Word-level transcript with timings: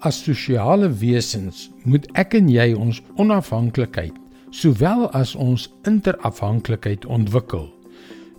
As 0.00 0.22
sosiale 0.24 0.88
wesens 1.00 1.70
moet 1.84 2.06
ek 2.14 2.34
en 2.34 2.48
jy 2.48 2.72
ons 2.74 3.02
onafhanklikheid 3.16 4.14
sowel 4.54 5.08
as 5.10 5.34
ons 5.34 5.66
interafhanklikheid 5.88 7.06
ontwikkel. 7.10 7.66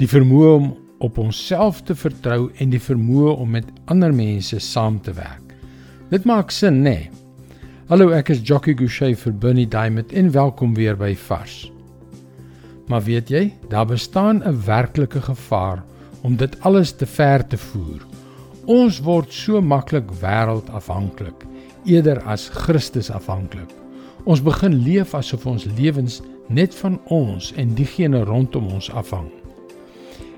Die 0.00 0.08
vermoë 0.08 0.52
om 0.56 0.68
op 1.04 1.18
onsself 1.20 1.82
te 1.84 1.94
vertrou 1.94 2.48
en 2.58 2.72
die 2.72 2.80
vermoë 2.82 3.34
om 3.36 3.52
met 3.58 3.68
ander 3.92 4.14
mense 4.14 4.58
saam 4.64 4.98
te 5.04 5.12
werk. 5.12 5.54
Dit 6.10 6.24
maak 6.24 6.50
sin, 6.50 6.82
nê? 6.82 6.96
Nee? 6.96 7.10
Hallo, 7.88 8.10
ek 8.12 8.34
is 8.34 8.42
Jockey 8.44 8.74
Gouchee 8.76 9.16
vir 9.16 9.32
Bernie 9.32 9.68
Diamond 9.68 10.12
en 10.12 10.26
welkom 10.34 10.74
weer 10.76 10.96
by 10.96 11.14
Vars. 11.16 11.70
Maar 12.88 13.04
weet 13.06 13.32
jy, 13.32 13.42
daar 13.72 13.86
bestaan 13.88 14.42
'n 14.44 14.64
werklike 14.66 15.20
gevaar 15.20 15.84
om 16.22 16.36
dit 16.36 16.60
alles 16.60 16.92
te 16.92 17.06
ver 17.06 17.46
te 17.46 17.56
voer. 17.56 18.07
Ons 18.68 18.98
word 19.00 19.30
so 19.32 19.62
maklik 19.64 20.10
wêreldafhanklik 20.20 21.46
eerder 21.88 22.18
as 22.28 22.50
Christus 22.52 23.06
afhanklik. 23.08 23.70
Ons 24.28 24.42
begin 24.44 24.74
leef 24.84 25.14
asof 25.16 25.46
ons 25.48 25.64
lewens 25.78 26.18
net 26.52 26.76
van 26.76 26.98
ons 27.08 27.48
en 27.56 27.72
diegene 27.78 28.20
rondom 28.28 28.66
ons 28.76 28.90
afhang. 28.92 29.30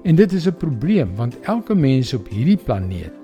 En 0.06 0.14
dit 0.14 0.32
is 0.32 0.46
'n 0.46 0.54
probleem 0.62 1.10
want 1.16 1.40
elke 1.42 1.74
mens 1.74 2.14
op 2.14 2.28
hierdie 2.28 2.56
planeet 2.56 3.16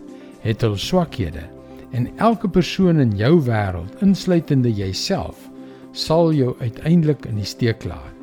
het 0.42 0.60
hul 0.66 0.76
swakhede 0.76 1.46
en 1.92 2.10
elke 2.16 2.48
persoon 2.48 2.98
in 2.98 3.16
jou 3.16 3.40
wêreld, 3.40 3.94
insluitende 4.02 4.72
jouself, 4.72 5.50
sal 5.92 6.32
jou 6.32 6.56
uiteindelik 6.58 7.26
in 7.26 7.36
die 7.36 7.44
steek 7.44 7.84
laat. 7.84 8.18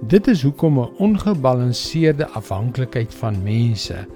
Dit 0.00 0.26
is 0.26 0.42
hoekom 0.42 0.78
'n 0.78 0.90
ongebalanseerde 0.98 2.28
afhanklikheid 2.28 3.14
van 3.14 3.42
mense 3.42 4.06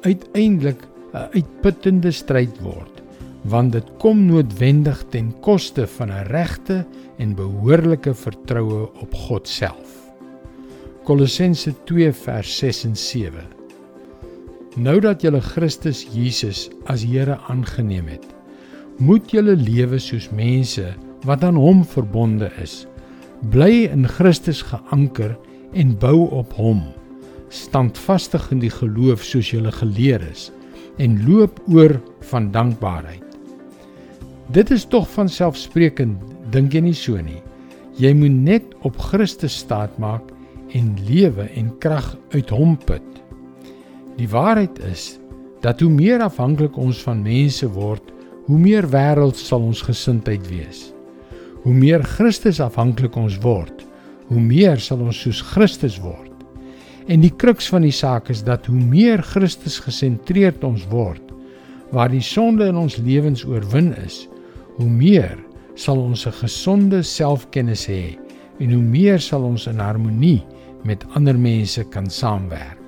uiteindelik 0.00 0.88
'n 1.14 1.30
uitputtende 1.38 2.10
stryd 2.10 2.56
word 2.62 3.02
want 3.44 3.74
dit 3.76 3.88
kom 4.00 4.22
noodwendig 4.26 5.02
ten 5.12 5.28
koste 5.44 5.86
van 5.96 6.10
'n 6.10 6.26
regte 6.32 6.86
en 7.18 7.34
behoorlike 7.34 8.14
vertroue 8.14 8.88
op 9.02 9.14
God 9.14 9.48
self. 9.48 10.10
Kolossense 11.04 11.74
2 11.84 12.12
vers 12.12 12.56
6 12.58 12.84
en 12.84 12.96
7. 12.96 13.32
Nou 14.76 15.00
dat 15.00 15.22
julle 15.22 15.40
Christus 15.40 16.06
Jesus 16.12 16.70
as 16.84 17.04
Here 17.04 17.38
aangeneem 17.48 18.06
het, 18.06 18.26
moet 18.98 19.30
julle 19.30 19.56
lewe 19.56 19.98
soos 19.98 20.30
mense 20.30 20.94
wat 21.24 21.44
aan 21.44 21.54
hom 21.54 21.84
verbonde 21.84 22.50
is. 22.62 22.86
Bly 23.50 23.84
in 23.92 24.08
Christus 24.08 24.62
geanker 24.62 25.38
en 25.72 25.98
bou 25.98 26.28
op 26.30 26.52
hom. 26.52 26.82
Standvastig 27.48 28.50
in 28.50 28.58
die 28.58 28.70
geloof 28.70 29.22
soos 29.22 29.50
julle 29.50 29.72
geleer 29.72 30.22
is 30.30 30.50
en 31.02 31.18
loop 31.26 31.60
oor 31.68 31.96
van 32.30 32.50
dankbaarheid. 32.54 33.22
Dit 34.52 34.70
is 34.70 34.84
tog 34.84 35.08
van 35.14 35.28
selfsprekend, 35.28 36.20
dink 36.52 36.74
jy 36.74 36.84
nie 36.84 36.96
so 36.96 37.18
nie? 37.18 37.40
Jy 37.98 38.12
moet 38.18 38.34
net 38.44 38.72
op 38.86 38.98
Christus 39.10 39.56
staatmaak 39.62 40.32
en 40.74 40.94
lewe 41.06 41.46
en 41.54 41.70
krag 41.82 42.14
uit 42.34 42.50
hom 42.50 42.74
put. 42.86 43.06
Die 44.18 44.28
waarheid 44.30 44.78
is 44.90 45.14
dat 45.64 45.80
hoe 45.80 45.90
meer 45.90 46.22
afhanklik 46.22 46.76
ons 46.76 47.00
van 47.06 47.22
mense 47.24 47.66
word, 47.72 48.04
hoe 48.46 48.58
meer 48.60 48.86
wêreld 48.92 49.38
sal 49.40 49.64
ons 49.64 49.82
gesindheid 49.82 50.44
wees. 50.50 50.90
Hoe 51.64 51.72
meer 51.72 52.04
Christus 52.04 52.60
afhanklik 52.60 53.16
ons 53.16 53.38
word, 53.40 53.86
hoe 54.28 54.40
meer 54.40 54.82
sal 54.82 55.00
ons 55.06 55.22
soos 55.24 55.40
Christus 55.54 55.96
word. 56.02 56.23
En 57.06 57.20
die 57.20 57.32
kruks 57.36 57.66
van 57.68 57.84
die 57.84 57.92
saak 57.92 58.30
is 58.32 58.40
dat 58.46 58.64
hoe 58.66 58.80
meer 58.80 59.20
Christus 59.22 59.76
gesentreerd 59.84 60.62
ons 60.64 60.86
word, 60.88 61.20
waar 61.92 62.08
die 62.08 62.24
sonde 62.24 62.70
in 62.72 62.78
ons 62.80 62.96
lewens 62.96 63.44
oorwin 63.44 63.92
is, 64.00 64.22
hoe 64.78 64.88
meer 64.88 65.36
sal 65.76 66.00
ons 66.00 66.26
'n 66.26 66.32
gesonde 66.32 67.02
selfkennis 67.02 67.86
hê 67.86 68.16
en 68.58 68.72
hoe 68.72 68.82
meer 68.82 69.20
sal 69.20 69.42
ons 69.44 69.66
in 69.66 69.78
harmonie 69.78 70.42
met 70.84 71.04
ander 71.14 71.38
mense 71.38 71.84
kan 71.90 72.10
saamwerk. 72.10 72.80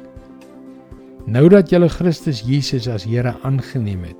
Nou 1.26 1.48
dat 1.48 1.70
jy 1.70 1.88
Christus 1.88 2.40
Jesus 2.40 2.88
as 2.88 3.04
Here 3.04 3.34
aangeneem 3.42 4.04
het, 4.04 4.16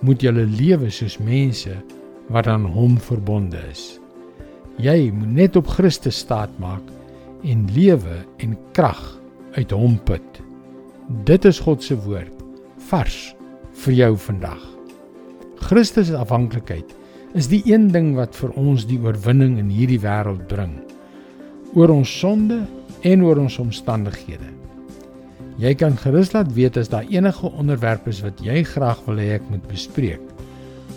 moet 0.00 0.22
jy 0.22 0.30
lewe 0.32 0.90
soos 0.90 1.18
mense 1.18 1.76
wat 2.28 2.46
aan 2.46 2.64
hom 2.64 2.98
verbonde 2.98 3.58
is. 3.70 4.00
Jy 4.78 5.10
moet 5.10 5.32
net 5.32 5.56
op 5.56 5.66
Christus 5.66 6.18
staatmaak 6.18 6.82
en 7.44 7.68
lewe 7.74 8.24
en 8.38 8.56
krag 8.72 9.20
uit 9.56 9.72
hom 9.72 9.96
put. 10.08 10.40
Dit 11.28 11.44
is 11.48 11.60
God 11.62 11.84
se 11.84 11.96
woord 12.06 12.32
vars 12.90 13.34
vir 13.84 13.94
jou 13.96 14.12
vandag. 14.28 14.62
Christus 15.66 16.10
se 16.10 16.18
afhanklikheid 16.18 16.92
is 17.36 17.48
die 17.50 17.62
een 17.68 17.88
ding 17.92 18.14
wat 18.16 18.36
vir 18.38 18.52
ons 18.60 18.86
die 18.88 18.98
oorwinning 19.02 19.56
in 19.60 19.72
hierdie 19.72 20.00
wêreld 20.00 20.44
bring 20.50 20.76
oor 21.76 21.92
ons 21.92 22.12
sonde 22.20 22.62
en 23.04 23.24
oor 23.26 23.40
ons 23.42 23.58
omstandighede. 23.60 24.48
Jy 25.60 25.72
kan 25.80 25.96
gerus 26.00 26.32
laat 26.34 26.52
weet 26.56 26.76
as 26.80 26.90
daar 26.92 27.08
enige 27.08 27.48
onderwerpe 27.48 28.12
is 28.12 28.22
wat 28.24 28.40
jy 28.44 28.62
graag 28.64 29.02
wil 29.08 29.20
hê 29.20 29.34
ek 29.36 29.44
moet 29.50 29.64
bespreek. 29.68 30.22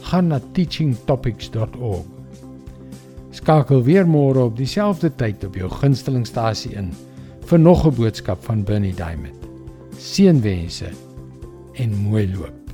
Gaan 0.07 0.31
na 0.31 0.39
teachingtopics.org. 0.55 2.07
Skakel 3.35 3.83
weer 3.85 4.07
môre 4.07 4.47
op 4.49 4.57
dieselfde 4.57 5.11
tyd 5.15 5.43
op 5.47 5.55
jou 5.55 5.69
gunstelingstasie 5.71 6.73
in 6.79 6.89
vir 7.49 7.59
nog 7.59 7.85
'n 7.85 7.95
boodskap 7.95 8.43
van 8.43 8.63
Bernie 8.63 8.93
Diamond. 8.93 9.39
Seënwense 9.97 10.89
en 11.73 11.93
mooi 11.93 12.29
loop. 12.35 12.68